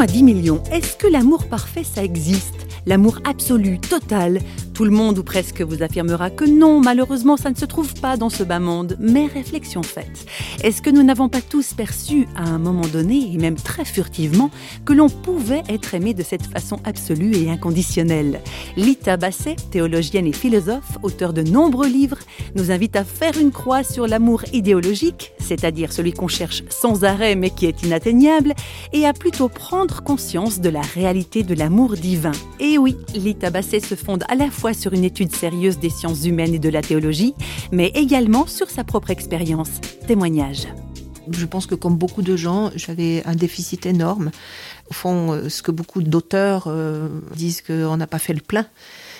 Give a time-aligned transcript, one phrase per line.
[0.00, 0.60] À 10 millions.
[0.72, 2.66] Est-ce que l'amour parfait, ça existe?
[2.86, 4.40] L'amour absolu, total?
[4.74, 8.16] Tout le monde ou presque vous affirmera que non, malheureusement ça ne se trouve pas
[8.16, 8.96] dans ce bas monde.
[8.98, 10.26] Mais réflexion faite,
[10.64, 14.50] est-ce que nous n'avons pas tous perçu à un moment donné, et même très furtivement,
[14.84, 18.40] que l'on pouvait être aimé de cette façon absolue et inconditionnelle?
[18.76, 22.18] Lita Basset, théologienne et philosophe, auteur de nombreux livres,
[22.56, 27.34] nous invite à faire une croix sur l'amour idéologique, c'est-à-dire celui qu'on cherche sans arrêt
[27.34, 28.54] mais qui est inatteignable,
[28.92, 32.32] et à plutôt prendre conscience de la réalité de l'amour divin.
[32.58, 36.24] Et oui, Lita Basset se fonde à la fois sur une étude sérieuse des sciences
[36.24, 37.34] humaines et de la théologie,
[37.70, 39.70] mais également sur sa propre expérience.
[40.06, 40.68] Témoignage.
[41.30, 44.30] Je pense que comme beaucoup de gens, j'avais un déficit énorme.
[44.90, 48.66] Au fond, euh, ce que beaucoup d'auteurs euh, disent qu'on n'a pas fait le plein.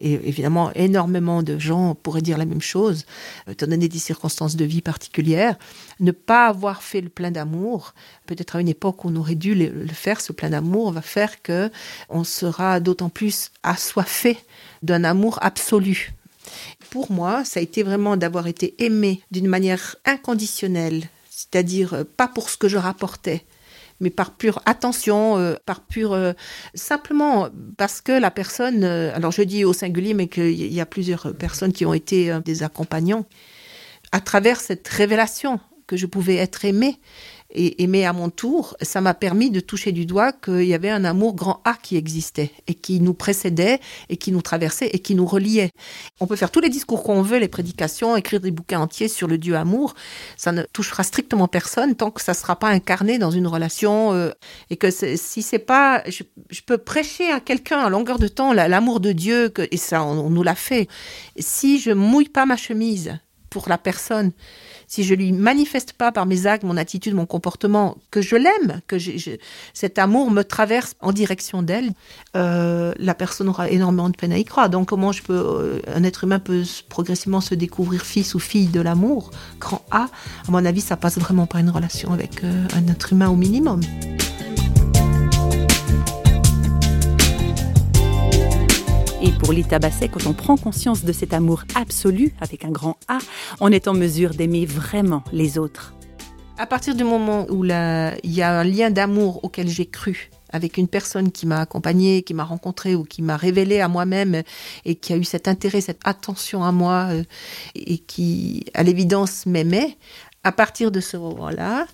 [0.00, 3.04] Et évidemment, énormément de gens pourraient dire la même chose,
[3.50, 5.56] étant donné des circonstances de vie particulières.
[6.00, 7.94] Ne pas avoir fait le plein d'amour,
[8.26, 11.42] peut-être à une époque où on aurait dû le faire, ce plein d'amour, va faire
[11.42, 11.70] que
[12.08, 14.38] on sera d'autant plus assoiffé
[14.82, 16.12] d'un amour absolu.
[16.90, 22.28] Pour moi, ça a été vraiment d'avoir été aimé d'une manière inconditionnelle, c'est-à-dire euh, pas
[22.28, 23.44] pour ce que je rapportais,
[24.00, 26.32] mais par pure attention, euh, par pure euh,
[26.74, 31.34] simplement parce que la personne, alors je dis au singulier, mais qu'il y a plusieurs
[31.34, 33.26] personnes qui ont été des accompagnants,
[34.12, 36.98] à travers cette révélation que je pouvais être aimée,
[37.54, 40.90] et aimer à mon tour, ça m'a permis de toucher du doigt qu'il y avait
[40.90, 44.98] un amour grand A qui existait et qui nous précédait et qui nous traversait et
[44.98, 45.70] qui nous reliait.
[46.20, 49.28] On peut faire tous les discours qu'on veut, les prédications, écrire des bouquins entiers sur
[49.28, 49.94] le Dieu amour,
[50.36, 54.12] ça ne touchera strictement personne tant que ça ne sera pas incarné dans une relation
[54.12, 54.30] euh,
[54.70, 56.24] et que si c'est pas, je,
[56.66, 60.30] peux prêcher à quelqu'un à longueur de temps l'amour de Dieu et ça on, on
[60.30, 60.88] nous l'a fait.
[61.38, 63.18] Si je mouille pas ma chemise
[63.54, 64.32] pour la personne,
[64.88, 68.80] si je lui manifeste pas par mes actes, mon attitude, mon comportement, que je l'aime,
[68.88, 68.96] que
[69.72, 71.92] cet amour me traverse en direction d'elle,
[72.34, 74.70] euh, la personne aura énormément de peine à y croire.
[74.70, 78.66] Donc comment je peux, euh, un être humain peut progressivement se découvrir fils ou fille
[78.66, 79.30] de l'amour,
[79.60, 80.08] grand A,
[80.48, 83.36] à mon avis, ça passe vraiment par une relation avec euh, un être humain au
[83.36, 83.82] minimum.
[89.26, 92.98] Et pour Lita Basset, quand on prend conscience de cet amour absolu, avec un grand
[93.08, 93.16] A,
[93.58, 95.94] on est en mesure d'aimer vraiment les autres.
[96.58, 100.76] À partir du moment où il y a un lien d'amour auquel j'ai cru, avec
[100.76, 104.42] une personne qui m'a accompagnée, qui m'a rencontrée ou qui m'a révélé à moi-même
[104.84, 107.24] et qui a eu cet intérêt, cette attention à moi euh,
[107.74, 109.96] et qui, à l'évidence, m'aimait,
[110.42, 111.86] à partir de ce moment-là,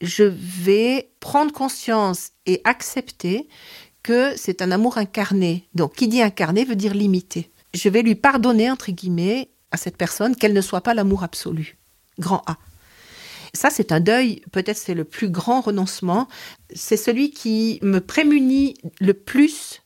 [0.00, 3.48] je vais prendre conscience et accepter
[4.06, 5.68] que c'est un amour incarné.
[5.74, 7.50] Donc, qui dit incarné veut dire limité.
[7.74, 11.76] Je vais lui pardonner, entre guillemets, à cette personne qu'elle ne soit pas l'amour absolu.
[12.20, 12.56] Grand A.
[13.52, 16.28] Ça, c'est un deuil, peut-être c'est le plus grand renoncement.
[16.72, 19.82] C'est celui qui me prémunit le plus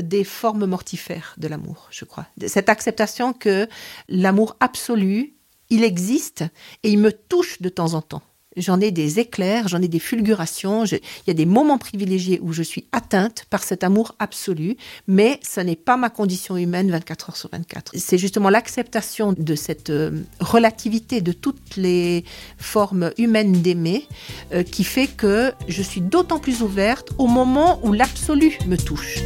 [0.00, 2.26] des formes mortifères de l'amour, je crois.
[2.48, 3.68] Cette acceptation que
[4.08, 5.34] l'amour absolu,
[5.70, 6.42] il existe
[6.82, 8.22] et il me touche de temps en temps
[8.56, 12.52] j'en ai des éclairs, j'en ai des fulgurations, il y a des moments privilégiés où
[12.52, 14.76] je suis atteinte par cet amour absolu,
[15.06, 17.92] mais ce n'est pas ma condition humaine 24 heures sur 24.
[17.96, 22.24] C'est justement l'acceptation de cette euh, relativité de toutes les
[22.58, 24.06] formes humaines d'aimer
[24.52, 29.18] euh, qui fait que je suis d'autant plus ouverte au moment où l'absolu me touche.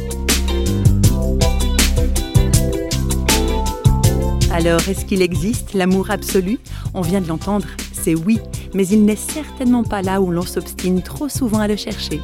[4.51, 6.59] Alors, est-ce qu'il existe l'amour absolu?
[6.93, 7.67] On vient de l'entendre,
[8.01, 8.39] c'est oui,
[8.73, 12.19] mais il n'est certainement pas là où l'on s'obstine trop souvent à le chercher.